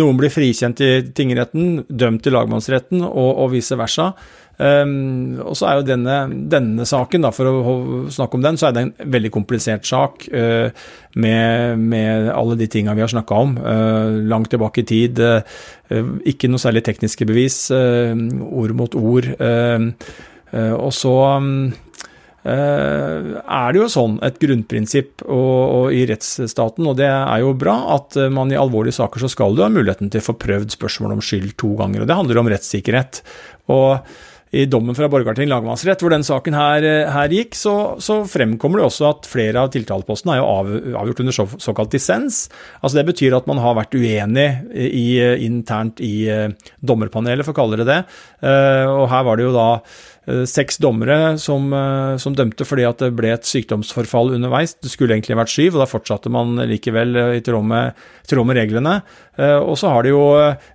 noen 0.00 0.18
blir 0.20 0.34
frikjent 0.34 0.82
i 0.84 0.92
tingretten, 1.16 1.86
dømt 1.88 2.28
i 2.28 2.34
lagmannsretten, 2.34 3.06
og, 3.08 3.30
og 3.46 3.54
vice 3.54 3.78
versa. 3.78 4.12
Um, 4.58 5.38
og 5.38 5.54
så 5.54 5.68
er 5.68 5.78
jo 5.78 5.86
denne, 5.86 6.16
denne, 6.50 6.82
saken, 6.88 7.22
da, 7.22 7.30
for 7.34 7.46
å 7.46 7.74
snakke 8.10 8.38
om 8.38 8.42
den, 8.42 8.58
så 8.58 8.68
er 8.68 8.74
det 8.74 8.82
en 8.82 9.10
veldig 9.14 9.30
komplisert 9.30 9.86
sak 9.86 10.26
uh, 10.34 10.66
med, 11.14 11.78
med, 11.78 12.30
alle 12.34 12.56
de 12.58 12.66
tinga 12.70 12.96
vi 12.98 13.04
har 13.04 13.12
snakka 13.12 13.38
om. 13.38 13.54
Uh, 13.62 14.18
langt 14.26 14.50
tilbake 14.50 14.82
i 14.82 14.88
tid. 14.88 15.22
Uh, 15.22 16.16
ikke 16.26 16.50
noe 16.50 16.62
særlig 16.62 16.82
tekniske 16.88 17.26
bevis. 17.28 17.68
ord 17.70 18.72
mot 18.76 18.94
ord. 18.98 19.26
og 20.48 20.90
så 20.92 21.12
um, 21.38 21.70
er 22.44 23.72
det 23.72 23.80
jo 23.80 23.88
sånn 23.92 24.18
et 24.24 24.38
grunnprinsipp 24.40 25.24
og, 25.24 25.58
og 25.78 25.96
i 25.96 26.04
rettsstaten, 26.08 26.86
og 26.88 26.96
det 27.00 27.08
er 27.08 27.42
jo 27.44 27.54
bra, 27.56 27.76
at 27.96 28.18
man 28.32 28.52
i 28.52 28.58
alvorlige 28.58 28.98
saker 28.98 29.24
så 29.24 29.30
skal 29.32 29.56
du 29.56 29.62
ha 29.64 29.70
muligheten 29.72 30.12
til 30.12 30.20
å 30.20 30.28
få 30.28 30.36
prøvd 30.40 30.76
spørsmål 30.76 31.16
om 31.16 31.24
skyld 31.24 31.56
to 31.60 31.72
ganger. 31.80 32.02
og 32.02 32.10
Det 32.10 32.18
handler 32.20 32.42
om 32.42 32.50
rettssikkerhet. 32.52 33.22
og 33.72 34.04
i 34.50 34.64
dommen 34.70 34.96
fra 34.96 35.08
Borgarting 35.12 35.50
lagmannsrett, 35.50 36.00
hvor 36.02 36.12
den 36.12 36.24
saken 36.26 36.56
her, 36.56 36.84
eh, 36.86 37.10
her 37.12 37.32
gikk, 37.32 37.56
så, 37.58 37.74
så, 38.02 38.20
fremkommer 38.28 38.80
det 38.80 38.88
også 38.88 39.08
at 39.10 39.28
flere 39.28 39.64
av 39.64 39.72
tiltalepostene 39.74 40.36
er 40.36 40.40
jo 40.40 40.48
av, 40.48 40.70
avgjort 41.02 41.22
under 41.24 41.36
så, 41.36 41.48
såkalt 41.60 41.92
dissens. 41.94 42.46
Altså 42.80 43.00
Det 43.00 43.06
betyr 43.12 43.36
at 43.38 43.48
man 43.50 43.60
har 43.62 43.76
vært 43.78 43.96
uenig 43.98 44.48
i, 44.72 45.08
internt 45.46 46.00
i 46.04 46.14
eh, 46.32 46.52
dommerpanelet, 46.80 47.46
for 47.46 47.56
å 47.56 47.60
kalle 47.60 47.80
det 47.80 47.88
det. 47.88 48.02
Eh, 48.44 48.86
og 48.88 49.08
her 49.12 49.26
var 49.28 49.38
det 49.38 49.48
jo 49.48 49.56
da 49.56 49.70
seks 50.48 50.76
dommere 50.82 51.36
som, 51.40 51.70
som, 52.20 52.34
dømte 52.36 52.66
fordi 52.68 52.84
at 52.84 53.00
det 53.00 53.12
ble 53.16 53.30
et 53.32 53.46
sykdomsforfall 53.48 54.34
underveis. 54.36 54.74
Det 54.76 54.90
skulle 54.92 55.16
egentlig 55.16 55.38
vært 55.38 55.54
syv, 55.54 55.76
og 55.76 55.82
da 55.82 55.88
fortsatte 55.88 56.32
man 56.32 56.58
likevel 56.68 57.16
i 57.38 57.40
tråd 57.44 57.68
med, 57.70 58.02
reglene. 58.58 58.98
Og 59.38 59.72
så 59.78 59.94
har 59.94 60.04
det 60.04 60.12
jo 60.12 60.24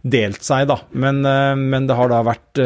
delt 0.02 0.42
seg, 0.48 0.66
da. 0.72 0.80
Men, 0.96 1.22
men 1.60 1.86
det 1.90 2.00
har 2.00 2.10
da 2.10 2.24
vært 2.26 2.64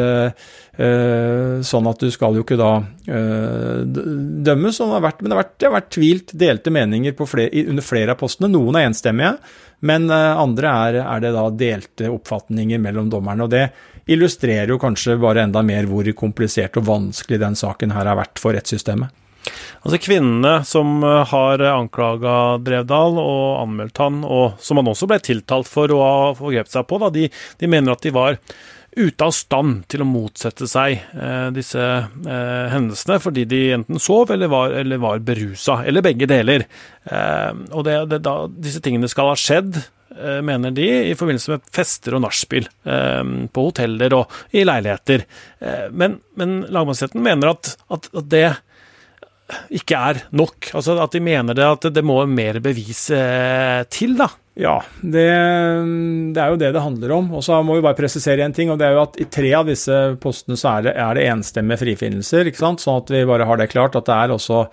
Eh, 0.78 1.58
sånn 1.66 1.88
at 1.90 1.98
du 1.98 2.06
skal 2.14 2.36
jo 2.38 2.44
ikke 2.44 2.58
da 2.58 2.76
eh, 3.10 3.80
dømmes. 3.82 4.76
Det 4.78 5.00
vært, 5.02 5.22
men 5.24 5.32
det 5.32 5.34
har, 5.34 5.40
vært, 5.42 5.56
det 5.58 5.66
har 5.66 5.74
vært, 5.74 5.88
tvilt 5.96 6.34
delte 6.38 6.70
meninger 6.74 7.16
flere, 7.26 7.64
under 7.64 7.82
flere 7.86 8.14
av 8.14 8.20
postene. 8.20 8.52
Noen 8.52 8.78
er 8.78 8.86
enstemmige, 8.86 9.32
men 9.80 10.10
eh, 10.10 10.40
andre 10.40 10.72
er, 10.88 10.98
er, 11.04 11.22
det 11.22 11.32
da 11.36 11.46
delte 11.54 12.10
oppfatninger 12.10 12.80
mellom 12.82 13.10
dommerne. 13.12 13.46
og 13.46 13.52
Det 13.52 13.68
illustrerer 14.10 14.72
jo 14.72 14.80
kanskje 14.82 15.18
bare 15.20 15.44
enda 15.46 15.62
mer 15.62 15.88
hvor 15.90 16.08
komplisert 16.18 16.78
og 16.80 16.88
vanskelig 16.88 17.40
den 17.42 17.58
saken 17.58 17.94
her 17.94 18.10
har 18.10 18.18
vært 18.18 18.42
for 18.42 18.56
rettssystemet. 18.56 19.14
Altså 19.78 20.00
Kvinnene 20.02 20.58
som 20.66 20.98
har 21.02 21.62
anklaga 21.70 22.58
Drevdal 22.60 23.20
og 23.22 23.44
anmeldt 23.62 24.00
han, 24.02 24.18
og 24.26 24.58
som 24.60 24.80
han 24.80 24.90
også 24.90 25.06
ble 25.08 25.20
tiltalt 25.24 25.70
for 25.70 25.94
å 25.94 26.00
ha 26.02 26.18
forgrepet 26.36 26.74
seg 26.74 26.88
på, 26.90 26.98
da, 27.00 27.08
de, 27.14 27.28
de 27.30 27.70
mener 27.70 27.94
at 27.94 28.02
de 28.04 28.12
var 28.12 28.36
ute 28.98 29.26
av 29.26 29.34
stand 29.34 29.84
til 29.90 30.02
å 30.02 30.08
motsette 30.08 30.66
seg 30.68 30.98
eh, 30.98 31.48
disse 31.54 31.82
eh, 31.82 32.66
hendelsene 32.72 33.18
fordi 33.22 33.44
de 33.48 33.60
enten 33.76 34.02
sov 34.02 34.32
eller 34.34 34.50
var, 34.52 34.74
eller 34.80 35.00
var 35.02 35.22
berusa, 35.24 35.80
eller 35.86 36.04
begge 36.04 36.28
deler. 36.30 36.66
Eh, 37.04 37.52
og 37.70 37.86
det, 37.86 38.00
det, 38.12 38.20
da, 38.26 38.40
disse 38.50 38.82
tingene 38.84 39.10
skal 39.10 39.30
ha 39.32 39.36
skjedd, 39.38 39.80
eh, 40.16 40.40
mener 40.44 40.74
de, 40.74 40.88
i 41.10 41.16
forbindelse 41.18 41.54
med 41.54 41.68
fester 41.74 42.18
og 42.18 42.24
nachspiel 42.26 42.66
eh, 42.66 43.34
på 43.52 43.66
hoteller 43.68 44.18
og 44.18 44.40
i 44.56 44.64
leiligheter. 44.66 45.26
Eh, 45.60 45.86
men, 45.92 46.18
men 46.38 46.60
lagmannsretten 46.66 47.24
mener 47.24 47.54
at, 47.54 47.76
at, 47.94 48.10
at, 48.12 48.26
det 48.28 48.48
ikke 49.72 50.02
er 50.10 50.24
nok. 50.36 50.72
Altså 50.76 50.98
at 51.00 51.14
de 51.14 51.22
mener 51.24 51.56
det 51.56 51.64
at 51.64 51.88
det 51.94 52.04
må 52.04 52.20
mer 52.28 52.58
bevis 52.60 53.06
til, 53.08 54.18
da. 54.18 54.28
Ja, 54.58 54.80
det, 55.02 55.26
det, 56.34 56.40
er 56.42 56.50
jo 56.50 56.58
det 56.58 56.72
det 56.74 56.82
handler 56.82 57.12
om. 57.14 57.28
Og 57.38 57.44
så 57.46 57.60
må 57.62 57.76
vi 57.76 57.84
bare 57.84 57.98
presisere 57.98 58.42
en 58.42 58.54
ting, 58.54 58.72
og 58.72 58.80
det 58.80 58.88
er 58.88 58.96
jo 58.96 59.04
at 59.04 59.18
i 59.22 59.28
tre 59.30 59.52
av 59.54 59.68
disse 59.70 59.94
postene 60.18 60.58
så 60.58 60.72
er 60.72 60.88
det, 60.88 60.94
er 60.98 61.14
det 61.14 61.26
enstemmige 61.30 61.84
frifinnelser, 61.84 62.50
ikke 62.50 62.58
sant? 62.64 62.82
sånn 62.82 62.98
at 63.04 63.12
vi 63.14 63.22
bare 63.28 63.46
har 63.46 63.60
det 63.60 63.68
klart 63.70 63.94
at 63.98 64.08
det 64.08 64.16
er 64.16 64.34
også 64.34 64.64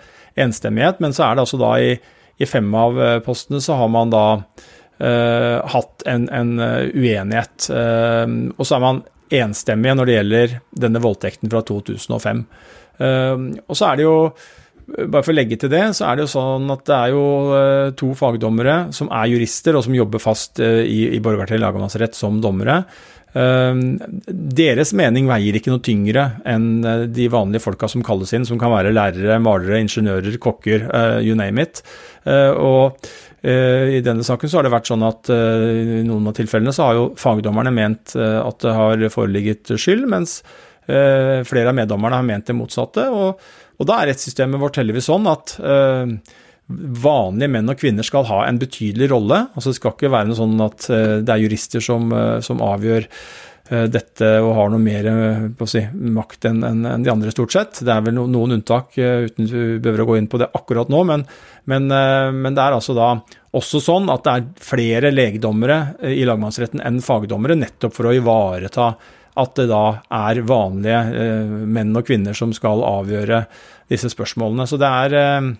enstemmighet. 0.42 0.98
Men 1.04 1.14
så 1.14 1.28
er 1.28 1.36
det 1.36 1.46
altså 1.46 1.60
da 1.62 1.70
i, 1.78 1.92
i 2.42 2.50
fem 2.50 2.74
av 2.74 2.98
eh, 2.98 3.20
postene 3.22 3.62
så 3.62 3.78
har 3.78 3.92
man 3.94 4.10
da 4.10 4.26
uh, 4.42 5.62
hatt 5.76 6.02
en, 6.10 6.26
en 6.34 6.52
eh, 6.58 6.90
uenighet. 6.90 7.70
Uh, 7.70 8.50
og 8.56 8.66
så 8.66 8.80
er 8.80 8.86
man 8.88 9.02
enstemmige 9.36 9.94
når 10.00 10.10
det 10.10 10.18
gjelder 10.18 10.60
denne 10.82 11.02
voldtekten 11.06 11.52
fra 11.52 11.62
2005. 11.70 12.42
Uh, 12.98 13.54
og 13.68 13.78
så 13.78 13.92
er 13.92 14.02
det 14.02 14.08
jo 14.08 14.18
bare 14.86 15.24
for 15.24 15.32
å 15.32 15.36
legge 15.36 15.58
til 15.58 15.72
det, 15.72 15.82
så 15.98 16.06
er 16.06 16.16
det 16.16 16.26
jo 16.26 16.32
sånn 16.36 16.70
at 16.70 16.86
det 16.86 16.96
er 16.96 17.12
jo 17.14 17.26
eh, 17.56 17.88
to 17.98 18.12
fagdommere 18.18 18.78
som 18.94 19.10
er 19.10 19.32
jurister, 19.32 19.74
og 19.74 19.86
som 19.86 19.96
jobber 19.96 20.22
fast 20.22 20.62
eh, 20.62 20.84
i, 20.86 21.00
i 21.16 21.22
Borgarting 21.22 21.60
lagmannsrett 21.62 22.14
som 22.14 22.38
dommere. 22.42 22.78
Eh, 23.34 23.80
deres 24.60 24.94
mening 24.96 25.26
veier 25.30 25.58
ikke 25.58 25.74
noe 25.74 25.82
tyngre 25.84 26.28
enn 26.46 26.86
de 27.10 27.28
vanlige 27.32 27.66
folka 27.66 27.90
som 27.90 28.06
kalles 28.06 28.34
inn, 28.36 28.46
som 28.46 28.62
kan 28.62 28.74
være 28.74 28.94
lærere, 28.94 29.40
malere, 29.42 29.82
ingeniører, 29.82 30.38
kokker, 30.42 30.86
you 31.26 31.34
name 31.38 31.66
it. 31.66 31.82
Og 32.26 32.94
i 33.46 34.00
denne 34.02 34.24
saken 34.26 34.50
så 34.50 34.58
har 34.58 34.66
det 34.66 34.72
vært 34.72 34.88
sånn 34.90 35.04
at 35.06 35.28
i 35.30 36.00
noen 36.02 36.24
av 36.26 36.34
tilfellene 36.34 36.72
så 36.74 36.88
har 36.88 36.96
jo 36.96 37.04
fagdommerne 37.20 37.70
ment 37.74 38.16
at 38.18 38.64
det 38.64 38.72
har 38.74 39.04
foreligget 39.12 39.70
skyld, 39.78 40.08
mens 40.10 40.40
flere 40.86 41.70
av 41.70 41.76
meddommerne 41.78 42.18
har 42.18 42.26
ment 42.26 42.50
det 42.50 42.56
motsatte. 42.58 43.06
og 43.06 43.38
og 43.76 43.88
da 43.88 44.00
er 44.00 44.12
rettssystemet 44.12 44.60
vårt 44.60 44.78
heldigvis 44.80 45.08
sånn 45.10 45.26
at 45.30 45.56
øh, 45.60 46.14
vanlige 47.02 47.52
menn 47.52 47.72
og 47.72 47.80
kvinner 47.80 48.06
skal 48.06 48.26
ha 48.30 48.44
en 48.46 48.60
betydelig 48.60 49.10
rolle. 49.12 49.46
Altså 49.54 49.70
Det 49.70 49.80
skal 49.80 49.94
ikke 49.94 50.12
være 50.14 50.30
noe 50.30 50.38
sånn 50.38 50.56
at 50.64 50.88
øh, 50.90 51.18
det 51.26 51.34
er 51.34 51.44
jurister 51.44 51.84
som, 51.84 52.08
øh, 52.12 52.38
som 52.44 52.64
avgjør 52.64 53.10
dette 53.66 54.28
og 54.46 54.52
har 54.54 54.68
noe 54.70 54.78
mer 54.78 55.06
si, 55.66 55.80
makt 55.90 56.44
enn 56.46 56.60
en, 56.62 56.84
en 56.86 57.02
de 57.02 57.10
andre, 57.10 57.32
stort 57.34 57.50
sett. 57.50 57.80
Det 57.82 57.90
er 57.90 58.04
vel 58.06 58.14
no, 58.14 58.28
noen 58.30 58.54
unntak, 58.54 58.92
uten 58.94 59.48
vi 59.50 59.64
behøver 59.82 60.04
å 60.04 60.06
gå 60.06 60.18
inn 60.20 60.28
på 60.30 60.38
det 60.38 60.46
akkurat 60.54 60.86
nå. 60.86 61.00
Men, 61.08 61.24
men, 61.66 61.88
men, 61.90 62.54
det 62.54 62.62
er 62.62 62.76
altså 62.76 62.94
da 62.94 63.08
også 63.58 63.80
sånn 63.82 64.06
at 64.14 64.22
det 64.22 64.36
er 64.36 64.46
flere 64.68 65.10
legdommere 65.10 65.80
i 66.14 66.22
lagmannsretten 66.30 66.84
enn 66.86 67.02
fagdommere, 67.02 67.58
nettopp 67.58 67.98
for 67.98 68.06
å 68.06 68.14
ivareta 68.14 68.92
at 69.36 69.58
det 69.58 69.68
da 69.70 69.82
er 70.16 70.44
vanlige 70.48 71.02
eh, 71.12 71.58
menn 71.76 71.96
og 71.96 72.06
kvinner 72.08 72.36
som 72.36 72.54
skal 72.56 72.84
avgjøre 72.86 73.44
disse 73.92 74.10
spørsmålene. 74.12 74.66
Så 74.68 74.78
det 74.80 74.88
er, 74.88 75.16
eh, 75.20 75.50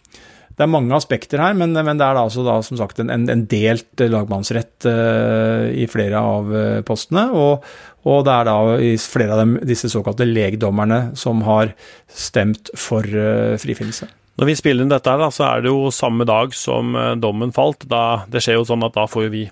det 0.56 0.64
er 0.64 0.72
mange 0.72 0.96
aspekter 0.96 1.42
her, 1.42 1.56
men, 1.58 1.76
men, 1.76 2.00
det 2.00 2.06
er 2.06 2.16
da 2.16 2.24
altså 2.24 2.44
da, 2.46 2.58
som 2.64 2.80
sagt 2.80 3.02
en, 3.02 3.12
en 3.12 3.46
delt 3.50 4.00
lagmannsrett 4.00 4.88
eh, 4.88 5.66
i 5.84 5.88
flere 5.92 6.22
av 6.22 6.52
postene. 6.88 7.28
Og, 7.36 7.66
og, 8.06 8.20
det 8.26 8.36
er 8.36 8.48
da 8.48 8.58
i 8.80 8.94
flere 9.00 9.36
av 9.36 9.44
dem, 9.44 9.56
disse 9.68 9.92
såkalte 9.92 10.28
legdommerne 10.28 11.10
som 11.18 11.44
har 11.46 11.74
stemt 12.08 12.72
for 12.78 13.04
uh, 13.04 13.58
frifinnelse. 13.60 14.08
Når 14.36 14.50
vi 14.50 14.56
spiller 14.58 14.84
inn 14.84 14.92
dette, 14.92 15.08
her, 15.12 15.32
så 15.32 15.46
er 15.48 15.64
det 15.64 15.72
jo 15.72 15.88
samme 15.94 16.26
dag 16.28 16.52
som 16.56 16.92
eh, 16.96 17.14
dommen 17.20 17.54
falt. 17.56 17.88
Da, 17.88 18.26
det 18.28 18.44
skjer 18.44 18.60
jo 18.60 18.66
sånn 18.68 18.84
at 18.84 18.96
da 18.96 19.06
får 19.08 19.30
vi 19.32 19.46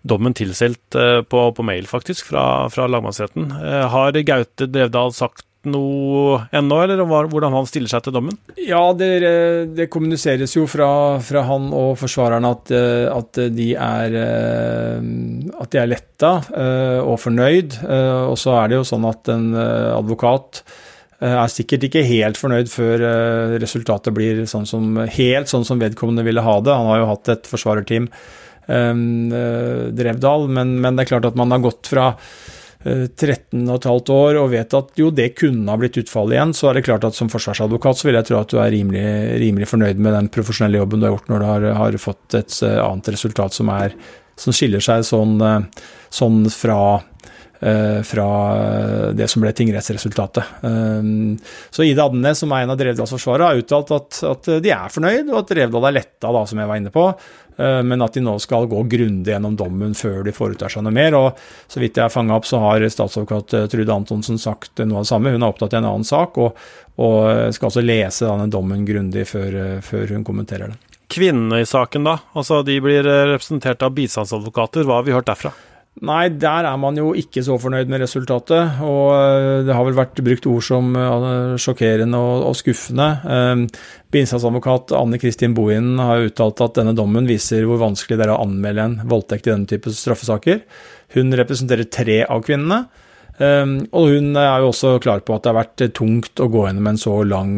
dommen 0.00 0.36
tilsendt 0.36 0.96
eh, 0.96 1.20
på, 1.20 1.44
på, 1.56 1.66
mail, 1.66 1.88
faktisk, 1.90 2.30
fra, 2.32 2.44
fra 2.72 2.88
lagmannsretten. 2.88 3.52
Eh, 3.60 3.84
har 3.92 4.16
Gaute 4.24 4.70
Drevdal 4.70 5.12
sagt 5.16 5.44
noe 5.68 6.46
ennå, 6.56 6.78
eller 6.80 7.02
hvordan 7.04 7.52
han 7.52 7.66
stiller 7.68 7.92
seg 7.92 8.06
til 8.06 8.14
dommen? 8.16 8.38
Ja, 8.64 8.80
det, 8.96 9.10
det 9.76 9.90
kommuniseres 9.92 10.56
jo 10.56 10.64
fra, 10.64 10.88
fra, 11.20 11.42
han 11.44 11.66
og 11.76 11.98
forsvareren 12.00 12.48
at, 12.48 12.72
at, 13.12 13.40
de 13.52 13.66
er 13.76 14.16
at 15.52 15.74
de 15.74 15.82
er 15.82 15.90
letta 15.90 16.30
og 17.04 17.18
fornøyd. 17.20 17.76
Og 17.84 18.40
så 18.40 18.56
er 18.56 18.72
det 18.72 18.80
jo 18.80 18.88
sånn 18.88 19.04
at 19.10 19.28
en 19.36 19.50
advokat 19.60 20.62
er 21.28 21.50
sikkert 21.52 21.84
ikke 21.84 22.04
helt 22.06 22.38
fornøyd 22.40 22.70
før 22.72 23.02
eh, 23.04 23.56
resultatet 23.60 24.14
blir 24.16 24.44
sånn 24.48 24.68
som, 24.68 24.94
helt 25.04 25.50
sånn 25.50 25.66
som 25.68 25.82
vedkommende 25.82 26.24
ville 26.24 26.44
ha 26.44 26.54
det. 26.64 26.72
Han 26.72 26.88
har 26.88 27.02
jo 27.02 27.10
hatt 27.10 27.32
et 27.34 27.50
forsvarerteam, 27.50 28.06
um, 28.66 29.02
Drevdal, 29.96 30.48
men, 30.48 30.78
men, 30.80 30.96
det 30.96 31.04
er 31.04 31.12
klart 31.12 31.28
at 31.28 31.36
man 31.36 31.52
har 31.52 31.60
gått 31.64 31.90
fra 31.92 32.14
13,5 32.80 34.10
år 34.14 34.38
og 34.40 34.54
vet 34.54 34.72
at 34.72 34.94
jo, 34.96 35.10
det 35.12 35.34
kunne 35.36 35.68
ha 35.68 35.76
blitt 35.76 35.98
utfallet 36.00 36.38
igjen, 36.38 36.54
så 36.56 36.70
er 36.70 36.78
det 36.78 36.86
klart 36.86 37.04
at 37.04 37.18
som 37.18 37.28
forsvarsadvokat 37.28 38.00
så 38.00 38.08
vil 38.08 38.16
jeg 38.16 38.30
tro 38.30 38.38
at 38.38 38.54
du 38.54 38.56
er 38.56 38.72
rimelig, 38.72 39.04
rimelig 39.42 39.68
fornøyd 39.68 40.00
med 40.00 40.16
den 40.16 40.30
profesjonelle 40.32 40.80
jobben 40.80 41.02
du 41.02 41.04
har 41.04 41.12
gjort 41.12 41.28
når 41.28 41.44
du 41.44 41.48
har, 41.50 41.68
har 41.76 42.00
fått 42.00 42.38
et 42.40 42.56
annet 42.64 43.12
resultat 43.12 43.58
som, 43.58 43.68
er, 43.76 43.92
som 44.40 44.56
skiller 44.56 44.80
seg 44.80 45.04
sånn, 45.04 45.36
sånn 46.08 46.40
fra 46.56 46.80
Eh, 46.94 47.09
fra 47.60 48.26
det 49.12 49.28
som 49.28 49.42
ble 49.42 49.52
tingrettsresultatet. 49.52 50.44
Eh, 50.62 51.02
så 51.70 51.84
Ida 51.84 52.06
Adnes, 52.08 52.38
som 52.38 52.52
er 52.52 52.64
en 52.64 52.72
av 52.72 52.80
Drevdals 52.80 53.12
forsvarere, 53.14 53.50
har 53.50 53.60
uttalt 53.60 53.92
at, 53.96 54.22
at, 54.26 54.50
de 54.64 54.72
er 54.74 54.92
fornøyd, 54.92 55.30
og 55.30 55.42
at 55.42 55.52
Drevdal 55.52 55.88
er 55.90 55.96
letta, 56.00 56.32
da, 56.32 56.44
som 56.48 56.60
jeg 56.60 56.70
var 56.70 56.80
inne 56.80 56.92
på, 56.94 57.06
eh, 57.60 57.80
men 57.86 58.04
at 58.06 58.16
de 58.16 58.24
nå 58.24 58.36
skal 58.42 58.68
gå 58.70 58.82
grundig 58.94 59.34
gjennom 59.34 59.56
dommen 59.60 59.96
før 59.98 60.22
de 60.26 60.34
foretar 60.36 60.72
seg 60.72 60.86
noe 60.86 60.96
mer. 60.96 61.16
og 61.18 61.40
Så 61.70 61.82
vidt 61.82 62.00
jeg 62.00 62.06
har 62.06 62.14
fanga 62.14 62.38
opp, 62.38 62.48
så 62.48 62.62
har 62.64 62.86
statsadvokat 62.86 63.56
Trude 63.72 63.96
Antonsen 63.96 64.40
sagt 64.40 64.80
noe 64.84 65.02
av 65.02 65.08
det 65.08 65.12
samme. 65.12 65.34
Hun 65.34 65.42
er 65.44 65.50
opptatt 65.50 65.76
i 65.76 65.80
en 65.80 65.90
annen 65.90 66.08
sak, 66.08 66.40
og, 66.40 66.60
og 67.00 67.52
skal 67.56 67.70
altså 67.70 67.84
lese 67.84 68.28
denne 68.28 68.50
dommen 68.52 68.86
grundig 68.88 69.26
før, 69.28 69.82
før 69.84 70.16
hun 70.16 70.24
kommenterer 70.26 70.72
den. 70.72 70.86
Kvinnene 71.10 71.64
i 71.64 71.66
saken, 71.66 72.06
da? 72.06 72.20
Altså, 72.38 72.62
De 72.62 72.76
blir 72.80 73.02
representert 73.02 73.82
av 73.82 73.96
bistandsadvokater. 73.96 74.86
Hva 74.86 75.00
har 75.00 75.08
vi 75.08 75.16
hørt 75.16 75.26
derfra? 75.26 75.50
Nei, 75.98 76.30
der 76.32 76.64
er 76.64 76.76
man 76.80 76.96
jo 76.96 77.10
ikke 77.18 77.42
så 77.44 77.58
fornøyd 77.60 77.90
med 77.90 78.00
resultatet. 78.00 78.78
Og 78.86 79.10
eh, 79.12 79.62
det 79.66 79.74
har 79.74 79.84
vel 79.84 79.98
vært 79.98 80.22
brukt 80.24 80.46
ord 80.48 80.62
som 80.64 80.94
eh, 80.96 81.56
sjokkerende 81.60 82.16
og, 82.16 82.54
skuffende. 82.56 83.08
Eh, 83.26 83.82
Bistandsadvokat 84.14 84.94
Anne 84.96 85.18
Kristin 85.20 85.56
Bohinen 85.56 86.00
har 86.00 86.24
uttalt 86.30 86.62
at 86.64 86.78
denne 86.78 86.94
dommen 86.96 87.28
viser 87.28 87.66
hvor 87.68 87.82
vanskelig 87.82 88.16
det 88.16 88.28
er 88.28 88.32
å 88.36 88.40
anmelde 88.46 88.86
en 88.86 88.96
voldtekt 89.10 89.50
i 89.50 89.52
denne 89.52 89.68
type 89.68 89.92
straffesaker. 89.92 90.62
Hun 91.18 91.36
representerer 91.36 91.90
tre 91.90 92.22
av 92.24 92.46
kvinnene. 92.46 92.84
Og 93.40 94.10
hun 94.12 94.34
er 94.36 94.60
jo 94.60 94.68
også 94.68 94.98
klar 95.00 95.22
på 95.24 95.32
at 95.32 95.46
det 95.46 95.48
har 95.48 95.56
vært 95.56 95.84
tungt 95.96 96.42
å 96.44 96.48
gå 96.52 96.66
gjennom 96.66 96.90
en 96.90 96.98
så 97.00 97.14
lang 97.24 97.54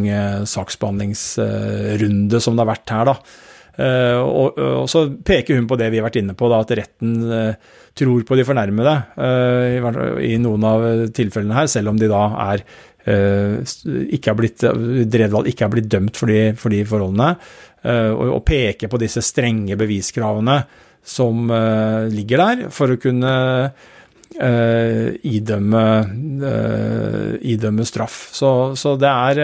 saksbehandlingsrunde 0.46 2.38
som 2.38 2.54
det 2.54 2.62
har 2.62 2.70
vært 2.70 2.92
her, 2.94 3.10
da. 3.10 3.16
Uh, 3.72 4.20
og, 4.20 4.58
og, 4.60 4.88
så 4.90 5.06
peker 5.24 5.56
hun 5.56 5.66
på 5.68 5.78
det 5.80 5.86
vi 5.92 6.00
har 6.00 6.04
vært 6.04 6.18
inne 6.20 6.34
på, 6.36 6.48
da, 6.52 6.60
at 6.60 6.74
retten 6.76 7.14
uh, 7.24 7.76
tror 7.96 8.24
på 8.28 8.36
de 8.36 8.44
fornærmede 8.44 8.92
uh, 9.16 10.18
i, 10.20 10.34
noen 10.42 10.66
av 10.68 10.84
tilfellene 11.16 11.56
her, 11.56 11.70
selv 11.72 11.94
om 11.94 12.00
de 12.00 12.10
da 12.12 12.24
er 12.52 12.66
ikke 13.02 14.30
har 14.30 14.36
blitt, 14.38 14.62
Dredvald 15.10 15.48
ikke 15.50 15.64
er 15.66 15.70
blitt 15.72 15.88
dømt 15.90 16.14
for 16.20 16.30
de, 16.30 16.52
for 16.54 16.70
de 16.70 16.84
forholdene. 16.86 17.32
Og, 17.82 18.28
og, 18.28 18.44
peker 18.46 18.86
på 18.86 19.00
disse 19.02 19.18
strenge 19.26 19.74
beviskravene 19.74 20.54
som 21.02 21.50
ligger 22.14 22.44
der, 22.44 22.62
for 22.70 22.94
å 22.94 23.00
kunne 23.02 23.32
idømme, 25.32 25.82
idømme 27.42 27.88
straff. 27.90 28.20
Så, 28.38 28.52
så 28.78 28.94
det 29.02 29.10
er 29.10 29.42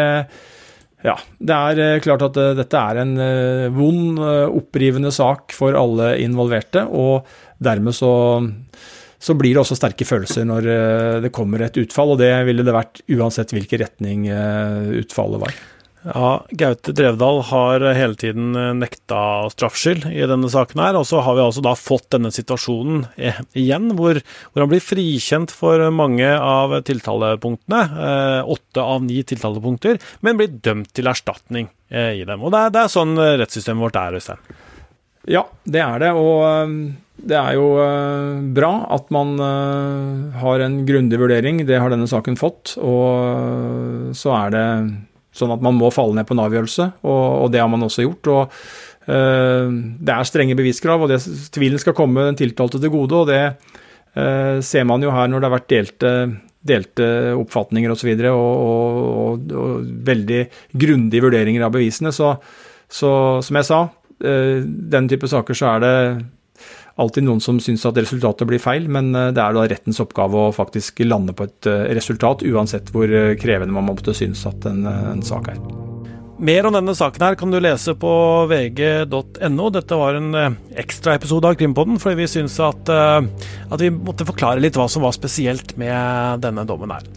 ja, 1.07 1.15
det 1.39 1.55
er 1.55 1.81
eh, 1.83 2.01
klart 2.03 2.25
at 2.27 2.39
eh, 2.41 2.55
dette 2.59 2.79
er 2.91 3.03
en 3.05 3.15
eh, 3.23 3.67
vond, 3.75 4.19
opprivende 4.49 5.13
sak 5.15 5.55
for 5.55 5.79
alle 5.79 6.17
involverte, 6.25 6.83
og 6.91 7.29
dermed 7.63 7.95
så, 7.95 8.11
så 9.23 9.37
blir 9.39 9.55
det 9.55 9.63
også 9.63 9.79
sterke 9.79 10.07
følelser 10.09 10.47
når 10.49 10.69
det 11.25 11.33
kommer 11.35 11.63
et 11.65 11.79
utfall, 11.79 12.15
og 12.15 12.23
det 12.23 12.33
ville 12.49 12.67
det 12.67 12.75
vært 12.75 13.03
uansett 13.15 13.55
hvilken 13.55 13.83
retning 13.83 14.29
utfallet 14.99 15.43
var. 15.43 15.59
Ja, 16.07 16.45
Gaute 16.55 16.93
Drevdal 16.95 17.41
har 17.49 17.83
hele 17.97 18.15
tiden 18.19 18.53
eh, 18.57 18.71
nekta 18.79 19.49
straffskyld 19.51 20.07
i 20.13 20.23
denne 20.31 20.51
saken 20.51 20.83
her. 20.83 20.99
Og 21.01 21.09
så 21.09 21.23
har 21.25 21.35
vi 21.35 21.43
altså 21.43 21.65
da 21.65 21.75
fått 21.79 22.07
denne 22.15 22.31
situasjonen 22.35 23.09
eh, 23.17 23.41
igjen, 23.59 23.91
hvor, 23.99 24.21
hvor 24.53 24.65
han 24.65 24.71
blir 24.71 24.85
frikjent 24.85 25.53
for 25.55 25.83
mange 25.95 26.29
av 26.29 26.77
tiltalepunktene. 26.87 27.83
Eh, 28.07 28.53
åtte 28.55 28.85
av 28.85 29.03
ni 29.09 29.25
tiltalepunkter, 29.27 29.99
men 30.23 30.39
blir 30.39 30.55
dømt 30.63 30.93
til 30.95 31.11
erstatning 31.11 31.73
i 31.89 32.21
dem. 32.29 32.43
Og 32.45 32.53
det 32.53 32.59
er, 32.61 32.73
det 32.75 32.81
er 32.83 32.91
sånn 32.93 33.15
rettssystemet 33.17 33.81
vårt 33.81 33.97
er, 33.97 34.17
Øystein. 34.19 34.57
Ja, 35.29 35.47
det 35.65 35.81
er 35.81 36.03
det. 36.03 36.11
Og 36.21 37.23
det 37.31 37.39
er 37.39 37.55
jo 37.57 37.71
bra 38.53 38.73
at 38.93 39.09
man 39.13 39.33
har 40.37 40.65
en 40.67 40.77
grundig 40.89 41.17
vurdering. 41.21 41.63
Det 41.65 41.81
har 41.81 41.89
denne 41.89 42.09
saken 42.11 42.37
fått. 42.37 42.75
Og 42.77 44.13
så 44.21 44.35
er 44.37 44.53
det 44.53 44.67
Sånn 45.39 45.55
at 45.55 45.65
man 45.65 45.77
må 45.79 45.91
falle 45.95 46.17
ned 46.19 46.29
på 46.29 46.37
en 46.37 46.45
avgjørelse, 46.45 46.91
og, 47.07 47.25
og 47.45 47.51
det 47.55 47.63
har 47.63 47.71
man 47.71 47.87
også 47.87 48.05
gjort. 48.07 48.31
og 48.33 48.55
uh, 49.09 49.67
Det 49.71 50.15
er 50.15 50.29
strenge 50.29 50.59
beviskrav, 50.59 51.05
og 51.05 51.13
det, 51.13 51.21
tvilen 51.55 51.83
skal 51.83 51.97
komme 51.99 52.27
den 52.29 52.39
tiltalte 52.41 52.81
til 52.83 52.93
gode. 52.95 53.23
og 53.23 53.31
Det 53.31 53.43
uh, 54.19 54.59
ser 54.65 54.89
man 54.89 55.05
jo 55.05 55.15
her 55.15 55.31
når 55.31 55.41
det 55.41 55.51
har 55.51 55.57
vært 55.57 55.71
delte, 55.75 56.15
delte 56.69 57.11
oppfatninger 57.39 57.95
osv. 57.95 58.11
Og, 58.33 58.33
og, 58.33 59.05
og, 59.23 59.55
og 59.63 59.93
veldig 60.09 60.43
grundige 60.75 61.29
vurderinger 61.29 61.69
av 61.69 61.77
bevisene. 61.77 62.15
Så, 62.15 62.35
så 62.89 63.13
som 63.45 63.61
jeg 63.61 63.71
sa, 63.71 63.85
uh, 64.27 64.59
den 64.67 65.13
type 65.13 65.31
saker 65.31 65.63
så 65.63 65.77
er 65.77 65.87
det 65.87 65.95
alltid 66.99 67.27
noen 67.27 67.43
som 67.43 67.61
syns 67.63 67.87
at 67.89 67.99
resultatet 67.99 68.49
blir 68.49 68.63
feil, 68.63 68.89
men 68.91 69.13
eh, 69.15 69.31
det 69.35 69.43
er 69.43 69.57
da 69.57 69.67
rettens 69.71 70.01
oppgave 70.03 70.49
å 70.49 70.55
faktisk 70.55 71.05
lande 71.07 71.35
på 71.37 71.49
et 71.49 71.71
eh, 71.71 71.91
resultat, 71.99 72.45
uansett 72.47 72.93
hvor 72.95 73.11
eh, 73.11 73.37
krevende 73.41 73.77
man 73.77 73.89
måtte 73.89 74.17
synes 74.17 74.45
at 74.49 74.67
en, 74.69 74.85
en 74.89 75.25
sak 75.25 75.53
er. 75.55 75.61
Mer 76.39 76.69
om 76.69 76.75
denne 76.75 76.95
saken 76.95 77.25
her 77.25 77.35
kan 77.35 77.51
du 77.51 77.59
lese 77.59 77.97
på 77.99 78.11
vg.no. 78.47 79.65
Dette 79.75 79.97
var 79.99 80.15
en 80.15 80.37
ekstraepisode 80.79 81.51
av 81.51 81.57
Krimpodden, 81.59 81.99
fordi 81.99 82.21
vi 82.21 82.29
syns 82.31 82.55
at, 82.63 82.93
at, 82.95 83.81
vi 83.83 83.91
måtte 83.91 84.27
forklare 84.29 84.63
litt 84.63 84.79
hva 84.79 84.87
som 84.87 85.03
var 85.03 85.17
spesielt 85.17 85.75
med 85.83 86.39
denne 86.47 86.63
dommen 86.69 86.95
her. 86.95 87.09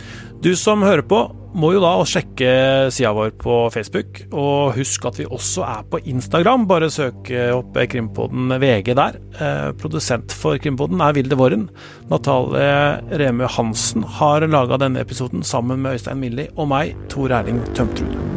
Du 0.41 0.55
som 0.57 0.81
hører 0.81 1.03
på, 1.05 1.19
må 1.53 1.69
jo 1.75 1.81
da 1.83 1.91
sjekke 2.07 2.47
sida 2.89 3.11
vår 3.13 3.35
på 3.43 3.57
Facebook, 3.73 4.23
og 4.33 4.73
husk 4.73 5.05
at 5.05 5.19
vi 5.19 5.27
også 5.27 5.61
er 5.67 5.83
på 5.91 5.99
Instagram. 6.09 6.65
Bare 6.69 6.89
søk 6.89 7.29
opp 7.53 7.77
Krimpodden 7.91 8.55
VG 8.63 8.95
der. 8.97 9.19
Eh, 9.37 9.69
produsent 9.77 10.33
for 10.33 10.57
Krimpodden 10.57 11.03
er 11.05 11.13
Vilde 11.13 11.37
Våren. 11.37 11.69
Natalie 12.09 13.21
Remø 13.21 13.53
Hansen 13.53 14.07
har 14.17 14.49
laga 14.49 14.81
denne 14.81 15.05
episoden 15.05 15.45
sammen 15.45 15.85
med 15.85 15.99
Øystein 15.99 16.23
Milli 16.25 16.49
og 16.55 16.73
meg, 16.73 16.97
Tor 17.13 17.37
Erling 17.37 17.61
Tømtrud. 17.77 18.30